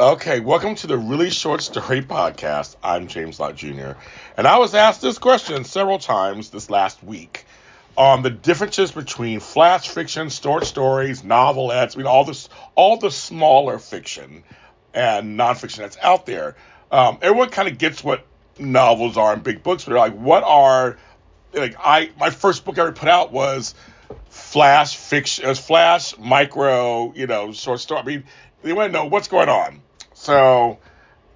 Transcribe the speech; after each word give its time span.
Okay, 0.00 0.40
welcome 0.40 0.76
to 0.76 0.86
the 0.86 0.96
Really 0.96 1.28
Short 1.28 1.60
Story 1.60 2.00
Podcast. 2.00 2.74
I'm 2.82 3.06
James 3.06 3.38
Lott 3.38 3.54
Jr. 3.54 3.90
And 4.34 4.48
I 4.48 4.56
was 4.56 4.74
asked 4.74 5.02
this 5.02 5.18
question 5.18 5.64
several 5.64 5.98
times 5.98 6.48
this 6.48 6.70
last 6.70 7.04
week 7.04 7.44
on 7.98 8.22
the 8.22 8.30
differences 8.30 8.92
between 8.92 9.40
flash 9.40 9.90
fiction, 9.90 10.30
short 10.30 10.64
stories, 10.64 11.22
novelettes, 11.22 11.96
I 11.96 11.98
mean 11.98 12.06
all 12.06 12.24
this 12.24 12.48
all 12.76 12.96
the 12.96 13.10
smaller 13.10 13.78
fiction 13.78 14.42
and 14.94 15.38
nonfiction 15.38 15.76
that's 15.76 15.98
out 16.00 16.24
there. 16.24 16.56
Um, 16.90 17.18
everyone 17.20 17.50
kind 17.50 17.68
of 17.68 17.76
gets 17.76 18.02
what 18.02 18.24
novels 18.58 19.18
are 19.18 19.34
and 19.34 19.44
big 19.44 19.62
books, 19.62 19.84
but 19.84 19.94
like, 19.96 20.14
what 20.14 20.44
are 20.44 20.96
like 21.52 21.76
I 21.78 22.08
my 22.18 22.30
first 22.30 22.64
book 22.64 22.78
I 22.78 22.82
ever 22.84 22.92
put 22.92 23.10
out 23.10 23.32
was 23.32 23.74
flash 24.30 24.96
fiction, 24.96 25.44
as 25.44 25.58
flash 25.58 26.16
micro, 26.16 27.12
you 27.12 27.26
know, 27.26 27.52
short 27.52 27.80
story. 27.80 28.00
I 28.00 28.04
mean, 28.06 28.24
they 28.62 28.72
want 28.72 28.94
to 28.94 28.98
know 28.98 29.04
what's 29.04 29.28
going 29.28 29.50
on. 29.50 29.82
So 30.20 30.78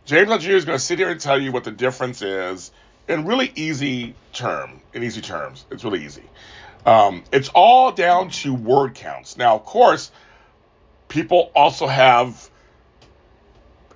James 0.05 0.45
Jr. 0.45 0.51
is 0.51 0.66
going 0.66 0.78
to 0.78 0.84
sit 0.84 0.98
here 0.98 1.08
and 1.08 1.19
tell 1.19 1.41
you 1.41 1.53
what 1.53 1.64
the 1.64 1.70
difference 1.70 2.20
is 2.20 2.70
in 3.08 3.25
really 3.25 3.50
easy 3.55 4.14
term, 4.34 4.78
in 4.92 5.03
easy 5.03 5.22
terms. 5.22 5.64
It's 5.70 5.84
really 5.84 6.05
easy. 6.05 6.25
Um, 6.84 7.25
it's 7.33 7.48
all 7.55 7.92
down 7.92 8.28
to 8.28 8.53
word 8.53 8.95
counts. 8.95 9.39
Now, 9.39 9.55
of 9.55 9.64
course, 9.64 10.11
people 11.08 11.50
also 11.56 11.86
have 11.86 12.50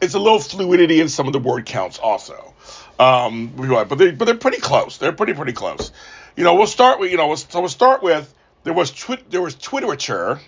it's 0.01 0.15
a 0.15 0.19
little 0.19 0.41
fluidity 0.41 1.03
in 1.03 1.11
some 1.11 1.27
of 1.27 1.35
the 1.35 1.39
word 1.39 1.67
counts 1.67 1.99
also. 1.99 2.55
Um, 2.99 3.49
but 3.49 3.99
they 3.99 4.13
but 4.13 4.25
they're 4.25 4.37
pretty 4.37 4.61
close. 4.61 4.97
They're 4.97 5.13
pretty 5.13 5.35
pretty 5.35 5.53
close. 5.53 5.93
You 6.35 6.45
know, 6.45 6.55
we'll 6.55 6.67
start 6.67 6.99
with 6.99 7.11
you 7.11 7.19
know 7.19 7.35
so 7.35 7.61
we'll 7.61 7.69
start 7.69 8.03
with 8.03 8.35
there 8.65 8.73
was 8.73 8.91
twi- 8.91 9.23
there 9.29 9.43
was 9.43 9.55
Twitterature 9.55 10.41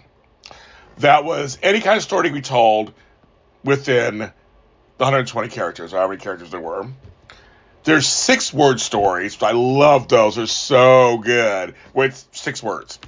that 0.96 1.26
was 1.26 1.58
any 1.62 1.80
kind 1.82 1.98
of 1.98 2.02
story 2.02 2.28
to 2.28 2.34
be 2.34 2.40
told 2.40 2.94
within 3.64 4.32
the 5.00 5.04
120 5.04 5.48
characters, 5.48 5.92
however 5.92 6.08
many 6.08 6.20
characters 6.20 6.50
there 6.50 6.60
were. 6.60 6.86
There's 7.84 8.06
six 8.06 8.52
word 8.52 8.80
stories. 8.80 9.42
I 9.42 9.52
love 9.52 10.08
those. 10.08 10.36
They're 10.36 10.46
so 10.46 11.16
good 11.16 11.74
with 11.94 12.28
six 12.32 12.62
words. 12.62 12.98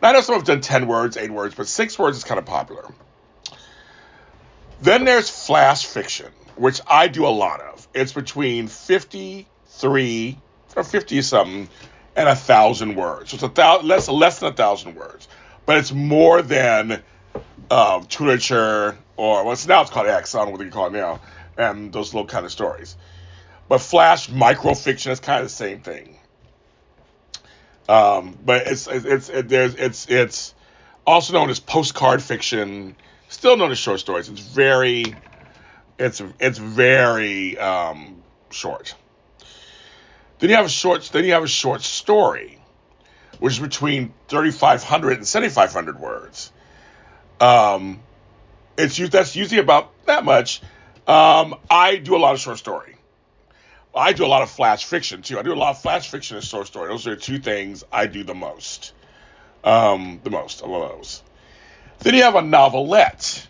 Now, 0.00 0.10
I 0.10 0.12
know 0.12 0.20
some 0.20 0.36
have 0.36 0.44
done 0.44 0.60
10 0.60 0.86
words, 0.86 1.16
8 1.16 1.32
words, 1.32 1.56
but 1.56 1.66
6 1.66 1.98
words 1.98 2.16
is 2.16 2.22
kind 2.22 2.38
of 2.38 2.46
popular. 2.46 2.84
Then 4.82 5.04
there's 5.04 5.28
flash 5.28 5.84
fiction, 5.84 6.30
which 6.54 6.80
I 6.88 7.08
do 7.08 7.26
a 7.26 7.34
lot 7.34 7.60
of. 7.60 7.88
It's 7.92 8.12
between 8.12 8.68
53 8.68 10.38
or 10.76 10.84
50 10.84 11.22
something 11.22 11.68
and 12.14 12.28
a 12.28 12.36
thousand 12.36 12.94
words. 12.94 13.32
So 13.32 13.34
it's 13.34 13.42
a 13.42 13.48
thousand, 13.48 13.88
less, 13.88 14.08
less 14.08 14.38
than 14.38 14.52
a 14.52 14.56
thousand 14.56 14.94
words, 14.94 15.26
but 15.66 15.76
it's 15.76 15.90
more 15.90 16.40
than 16.40 17.02
uh, 17.68 18.00
Twitter 18.08 18.96
or 19.20 19.44
well, 19.44 19.56
now 19.68 19.82
it's 19.82 19.90
called 19.90 20.06
X. 20.06 20.34
I 20.34 20.38
don't 20.38 20.46
know 20.46 20.52
what 20.52 20.64
you 20.64 20.70
call 20.70 20.86
it 20.86 20.94
now, 20.94 21.20
and 21.58 21.92
those 21.92 22.14
little 22.14 22.26
kind 22.26 22.46
of 22.46 22.50
stories. 22.50 22.96
But 23.68 23.82
flash 23.82 24.30
microfiction 24.30 25.10
is 25.10 25.20
kind 25.20 25.40
of 25.40 25.44
the 25.44 25.54
same 25.54 25.80
thing. 25.80 26.16
Um, 27.86 28.38
but 28.42 28.66
it's 28.66 28.86
it's 28.86 29.04
it's 29.04 29.28
it, 29.28 29.48
there's 29.48 29.74
it's 29.74 30.08
it's 30.08 30.54
also 31.06 31.34
known 31.34 31.50
as 31.50 31.60
postcard 31.60 32.22
fiction, 32.22 32.96
still 33.28 33.58
known 33.58 33.70
as 33.70 33.78
short 33.78 34.00
stories. 34.00 34.30
It's 34.30 34.40
very 34.40 35.04
it's 35.98 36.22
it's 36.38 36.58
very 36.58 37.58
um, 37.58 38.22
short. 38.50 38.94
Then 40.38 40.48
you 40.48 40.56
have 40.56 40.64
a 40.64 40.70
short 40.70 41.10
then 41.12 41.26
you 41.26 41.32
have 41.34 41.44
a 41.44 41.48
short 41.48 41.82
story, 41.82 42.58
which 43.38 43.52
is 43.52 43.60
between 43.60 44.14
3,500 44.28 45.18
and 45.18 45.28
7,500 45.28 46.00
words. 46.00 46.52
Um, 47.38 48.00
it's 48.80 49.10
that's 49.10 49.36
usually 49.36 49.60
about 49.60 49.92
that 50.06 50.24
much. 50.24 50.62
Um, 51.06 51.56
I 51.70 51.96
do 51.96 52.16
a 52.16 52.18
lot 52.18 52.34
of 52.34 52.40
short 52.40 52.58
story. 52.58 52.96
I 53.94 54.12
do 54.12 54.24
a 54.24 54.28
lot 54.28 54.42
of 54.42 54.50
flash 54.50 54.84
fiction 54.84 55.22
too. 55.22 55.38
I 55.38 55.42
do 55.42 55.52
a 55.52 55.56
lot 55.56 55.70
of 55.70 55.82
flash 55.82 56.10
fiction 56.10 56.36
and 56.36 56.44
short 56.44 56.66
story. 56.66 56.88
Those 56.88 57.06
are 57.06 57.16
two 57.16 57.38
things 57.38 57.84
I 57.92 58.06
do 58.06 58.22
the 58.22 58.34
most. 58.34 58.92
Um, 59.64 60.20
the 60.22 60.30
most 60.30 60.62
of 60.62 60.70
those. 60.70 61.22
Then 61.98 62.14
you 62.14 62.22
have 62.22 62.36
a 62.36 62.42
novelette, 62.42 63.46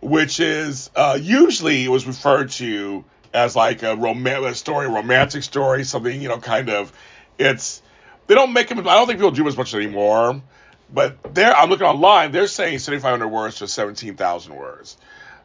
which 0.00 0.40
is 0.40 0.90
uh, 0.94 1.18
usually 1.20 1.88
was 1.88 2.06
referred 2.06 2.50
to 2.50 3.04
as 3.32 3.54
like 3.56 3.82
a 3.82 3.96
romantic 3.96 4.56
story, 4.56 4.88
romantic 4.88 5.42
story, 5.42 5.84
something 5.84 6.20
you 6.20 6.28
know, 6.28 6.38
kind 6.38 6.68
of. 6.68 6.92
It's 7.38 7.80
they 8.26 8.34
don't 8.34 8.52
make 8.52 8.68
them. 8.68 8.80
I 8.80 8.94
don't 8.94 9.06
think 9.06 9.18
people 9.18 9.30
do 9.30 9.46
as 9.48 9.56
much 9.56 9.74
anymore. 9.74 10.42
But 10.92 11.34
there, 11.34 11.54
I'm 11.54 11.70
looking 11.70 11.86
online. 11.86 12.32
They're 12.32 12.46
saying 12.46 12.80
7,500 12.80 13.28
words 13.28 13.56
to 13.58 13.68
17,000 13.68 14.54
words. 14.54 14.96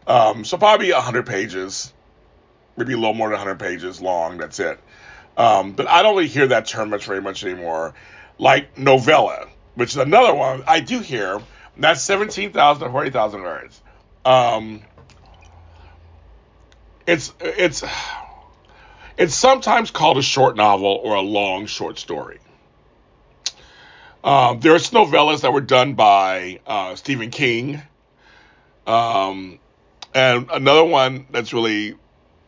Um, 0.07 0.43
so 0.43 0.57
probably 0.57 0.91
100 0.91 1.25
pages, 1.25 1.93
maybe 2.77 2.93
a 2.93 2.97
little 2.97 3.13
more 3.13 3.29
than 3.29 3.37
100 3.37 3.59
pages 3.59 4.01
long. 4.01 4.37
That's 4.37 4.59
it. 4.59 4.79
Um, 5.37 5.73
but 5.73 5.87
I 5.87 6.01
don't 6.01 6.15
really 6.15 6.27
hear 6.27 6.47
that 6.47 6.65
term 6.67 6.89
much 6.89 7.05
very 7.05 7.21
much 7.21 7.43
anymore. 7.43 7.93
Like 8.37 8.77
novella, 8.77 9.47
which 9.75 9.91
is 9.91 9.97
another 9.97 10.33
one 10.33 10.63
I 10.67 10.79
do 10.79 10.99
hear. 10.99 11.41
That's 11.77 12.01
17,000 12.01 12.85
to 12.85 12.91
40,000 12.91 13.41
words. 13.41 13.81
Um, 14.23 14.81
it's 17.05 17.33
it's 17.39 17.83
it's 19.17 19.35
sometimes 19.35 19.91
called 19.91 20.17
a 20.17 20.21
short 20.21 20.55
novel 20.55 20.99
or 21.03 21.15
a 21.15 21.21
long 21.21 21.67
short 21.67 21.99
story. 21.99 22.39
Um, 24.25 24.59
there's 24.59 24.89
novellas 24.89 25.41
that 25.41 25.53
were 25.53 25.61
done 25.61 25.93
by 25.93 26.59
uh, 26.65 26.95
Stephen 26.95 27.29
King, 27.29 27.79
um, 28.87 29.59
and 30.15 30.47
another 30.51 30.83
one 30.83 31.27
that's 31.29 31.53
really 31.53 31.93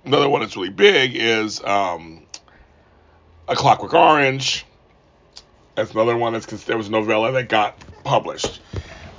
another 0.04 0.28
one 0.28 0.42
that's 0.42 0.58
really 0.58 0.72
big 0.72 1.12
is 1.16 1.64
um, 1.64 2.24
A 3.48 3.56
Clockwork 3.56 3.94
Orange. 3.94 4.66
That's 5.76 5.92
another 5.92 6.18
one 6.18 6.34
that's 6.34 6.48
there 6.64 6.78
was 6.78 6.88
a 6.88 6.92
novella 6.92 7.32
that 7.34 7.48
got 7.48 7.78
published 8.04 8.60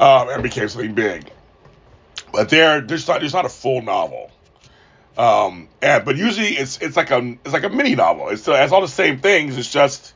um, 0.01 0.29
and 0.29 0.43
became 0.43 0.69
something 0.69 0.95
big. 0.95 1.31
But 2.33 2.49
there, 2.49 2.81
there's 2.81 3.07
not 3.07 3.21
there's 3.21 3.35
not 3.35 3.45
a 3.45 3.51
full 3.51 3.83
novel. 3.83 4.33
Um, 5.17 5.69
and 5.81 6.05
but 6.05 6.17
usually 6.17 6.57
it's 6.57 6.79
it's 6.79 6.97
like 6.97 7.13
a 7.13 7.37
it's 7.45 7.53
like 7.53 7.63
a 7.63 7.69
mini 7.69 7.95
novel. 7.95 8.31
It's, 8.31 8.49
it 8.49 8.57
has 8.57 8.73
all 8.73 8.81
the 8.81 8.89
same 8.89 9.21
things. 9.21 9.57
It's 9.57 9.71
just 9.71 10.15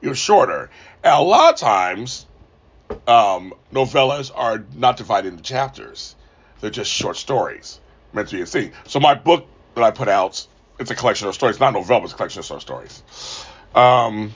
you 0.00 0.08
know 0.08 0.14
shorter. 0.14 0.70
And 1.02 1.14
a 1.14 1.20
lot 1.20 1.54
of 1.54 1.60
times, 1.60 2.26
um, 3.06 3.54
novellas 3.72 4.30
are 4.34 4.64
not 4.74 4.96
divided 4.96 5.32
into 5.32 5.42
chapters. 5.42 6.16
They're 6.60 6.70
just 6.70 6.90
short 6.90 7.16
stories 7.16 7.80
meant 8.12 8.28
to 8.28 8.36
be 8.36 8.42
a 8.42 8.46
scene. 8.46 8.72
So 8.86 9.00
my 9.00 9.14
book 9.14 9.46
that 9.74 9.84
I 9.84 9.90
put 9.90 10.08
out, 10.08 10.46
it's 10.78 10.90
a 10.90 10.94
collection 10.94 11.28
of 11.28 11.34
stories. 11.34 11.60
Not 11.60 11.74
novellas, 11.74 12.04
it's 12.04 12.12
a 12.12 12.16
collection 12.16 12.40
of 12.40 12.46
short 12.46 12.62
stories. 12.62 13.02
Um, 13.74 14.34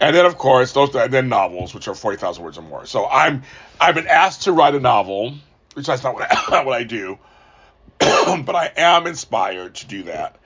and 0.00 0.16
then 0.16 0.24
of 0.24 0.38
course 0.38 0.72
those 0.72 0.94
and 0.94 1.12
then 1.12 1.28
novels, 1.28 1.74
which 1.74 1.88
are 1.88 1.94
forty 1.94 2.16
thousand 2.16 2.44
words 2.44 2.58
or 2.58 2.62
more. 2.62 2.86
So 2.86 3.06
I'm 3.06 3.42
I've 3.80 3.94
been 3.94 4.06
asked 4.06 4.42
to 4.42 4.52
write 4.52 4.74
a 4.74 4.80
novel, 4.80 5.34
which 5.74 5.86
that's 5.86 6.02
not 6.02 6.14
what 6.14 6.26
I, 6.30 6.50
not 6.50 6.66
what 6.66 6.76
I 6.76 6.84
do, 6.84 7.18
but 7.98 8.54
I 8.54 8.72
am 8.76 9.06
inspired 9.06 9.74
to 9.76 9.86
do 9.86 10.04
that. 10.04 10.36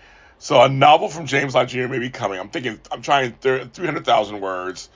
So 0.45 0.61
a 0.61 0.69
novel 0.69 1.09
from 1.09 1.25
James 1.25 1.55
Jr. 1.55 1.89
may 1.89 1.99
be 1.99 2.11
coming. 2.11 2.39
I'm 2.39 2.51
thinking 2.51 2.79
I'm 2.93 3.01
trying 3.01 3.33
three 3.33 3.87
hundred 3.87 4.05
thousand 4.05 4.43
words, 4.43 4.91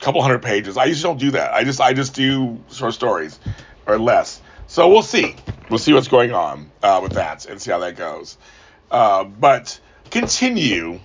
a 0.00 0.04
couple 0.04 0.20
hundred 0.20 0.42
pages. 0.42 0.76
I 0.76 0.86
usually 0.86 1.12
don't 1.12 1.20
do 1.20 1.30
that. 1.30 1.54
I 1.54 1.62
just 1.62 1.80
I 1.80 1.92
just 1.92 2.12
do 2.16 2.58
short 2.72 2.92
stories 2.92 3.38
or 3.86 4.00
less. 4.00 4.42
So 4.66 4.88
we'll 4.88 5.02
see. 5.02 5.36
We'll 5.70 5.78
see 5.78 5.92
what's 5.92 6.08
going 6.08 6.32
on 6.32 6.72
uh, 6.82 6.98
with 7.04 7.12
that 7.12 7.46
and 7.46 7.62
see 7.62 7.70
how 7.70 7.78
that 7.78 7.94
goes. 7.94 8.36
Uh, 8.90 9.22
but 9.22 9.78
continue 10.10 10.98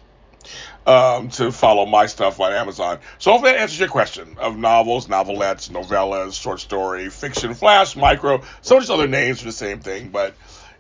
um, 0.88 1.30
to 1.30 1.52
follow 1.52 1.86
my 1.86 2.08
stuff 2.08 2.40
on 2.40 2.52
Amazon. 2.52 2.98
So 3.20 3.34
hopefully 3.34 3.52
that 3.52 3.62
answers 3.62 3.80
your 3.80 3.90
question 3.90 4.38
of 4.40 4.58
novels, 4.58 5.08
novelettes, 5.08 5.70
novellas, 5.70 6.42
short 6.42 6.60
story, 6.60 7.12
fiction, 7.12 7.54
flash, 7.54 7.96
micro, 7.96 8.38
of 8.38 8.44
these 8.68 8.90
other 8.90 9.08
names 9.08 9.42
for 9.42 9.46
the 9.46 9.52
same 9.52 9.80
thing, 9.80 10.10
but 10.10 10.34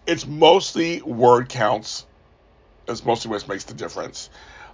it's 0.07 0.25
mostly 0.25 1.03
word 1.03 1.50
counts. 1.50 2.07
That's 2.89 3.06
mostly 3.06 3.30
what 3.30 3.47
makes 3.47 3.65
the 3.65 3.75
difference. 3.75 4.31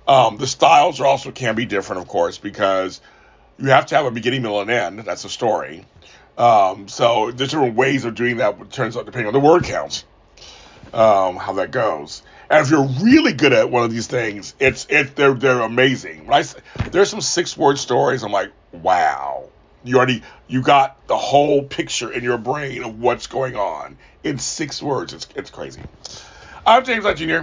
Um, 0.07 0.38
the 0.38 0.47
styles 0.47 1.01
are 1.01 1.06
also 1.06 1.31
can 1.31 1.53
be 1.56 1.65
different, 1.65 2.01
of 2.01 2.07
course, 2.07 2.38
because 2.38 3.01
you 3.59 3.67
have 3.67 3.88
to 3.88 3.95
have 3.95 4.06
a 4.06 4.12
beginning, 4.12 4.41
middle, 4.41 4.62
and 4.62 4.71
end. 4.71 5.00
That's 5.00 5.25
a 5.25 5.29
story. 5.29 5.85
Um, 6.38 6.88
so 6.88 7.31
there's 7.31 7.51
different 7.51 7.75
ways 7.75 8.06
of 8.06 8.15
doing 8.15 8.38
that. 8.38 8.59
It 8.59 8.71
turns 8.71 8.95
out 8.95 9.06
depending 9.06 9.27
on 9.27 9.33
the 9.33 9.45
word 9.45 9.65
counts, 9.65 10.06
um, 10.94 11.35
how 11.35 11.53
that 11.53 11.71
goes. 11.71 12.23
And 12.50 12.63
if 12.63 12.71
you're 12.71 12.88
really 13.03 13.33
good 13.33 13.51
at 13.51 13.69
one 13.69 13.83
of 13.83 13.91
these 13.91 14.07
things, 14.07 14.56
it's 14.59 14.85
it 14.89 15.17
they're 15.17 15.33
they're 15.33 15.62
amazing. 15.62 16.25
Right? 16.25 16.53
There's 16.91 17.09
some 17.09 17.21
six 17.21 17.57
word 17.57 17.77
stories. 17.77 18.23
I'm 18.23 18.31
like, 18.31 18.51
wow. 18.71 19.50
You 19.83 19.97
already 19.97 20.23
you 20.47 20.62
got 20.62 21.06
the 21.07 21.17
whole 21.17 21.63
picture 21.63 22.12
in 22.12 22.23
your 22.23 22.38
brain 22.38 22.83
of 22.83 22.97
what's 23.00 23.27
going 23.27 23.57
on 23.57 23.97
in 24.23 24.39
six 24.39 24.81
words. 24.81 25.13
It's 25.13 25.27
it's 25.35 25.50
crazy. 25.50 25.81
I'm 26.65 26.83
James 26.85 27.03
Lott 27.06 27.17
Jr. 27.17 27.41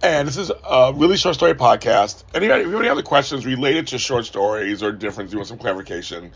And 0.00 0.28
this 0.28 0.36
is 0.36 0.50
a 0.50 0.92
really 0.94 1.16
short 1.16 1.34
story 1.34 1.54
podcast. 1.54 2.22
Anybody, 2.32 2.62
if 2.62 2.68
you 2.68 2.76
have 2.76 2.98
any 2.98 3.02
questions 3.02 3.44
related 3.44 3.88
to 3.88 3.98
short 3.98 4.26
stories 4.26 4.80
or 4.82 4.92
difference, 4.92 5.32
you 5.32 5.38
want 5.38 5.48
some 5.48 5.58
clarification, 5.58 6.30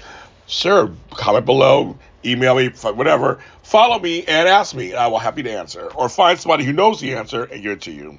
sure, 0.48 0.90
comment 1.10 1.46
below, 1.46 1.96
email 2.24 2.56
me, 2.56 2.68
whatever. 2.68 3.38
Follow 3.62 4.00
me 4.00 4.24
and 4.24 4.48
ask 4.48 4.74
me. 4.74 4.94
I 4.94 5.06
will 5.06 5.18
happy 5.18 5.44
to 5.44 5.50
answer. 5.50 5.86
Or 5.94 6.08
find 6.08 6.40
somebody 6.40 6.64
who 6.64 6.72
knows 6.72 7.00
the 7.00 7.14
answer 7.14 7.44
and 7.44 7.62
give 7.62 7.72
it 7.72 7.80
to 7.82 7.92
you. 7.92 8.18